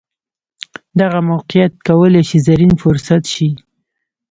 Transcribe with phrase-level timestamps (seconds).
[0.99, 3.49] دغه موقیعت کولای شي زرین فرصت شي.